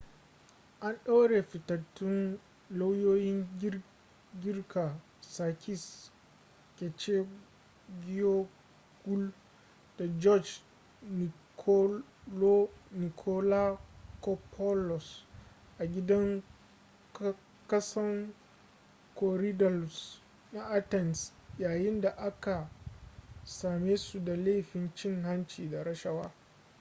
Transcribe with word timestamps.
an 0.85 0.93
ɗaure 1.05 1.37
fitattun 1.49 2.17
lauyoyin 2.77 3.39
girka 4.41 4.85
sakis 5.21 5.83
kechagioglou 6.75 9.33
da 9.97 10.07
george 10.19 10.49
nikolakopoulos 12.91 15.23
a 15.79 15.85
gidan 15.87 16.43
kason 17.67 18.33
korydallus 19.15 20.21
na 20.51 20.63
athens 20.69 21.33
yayin 21.59 22.01
da 22.01 22.09
aka 22.17 22.69
same 23.43 23.97
su 23.97 24.19
da 24.25 24.35
laifin 24.35 24.93
cin 24.95 25.23
hanci 25.23 25.69
da 25.69 25.83
rashawa 25.83 26.31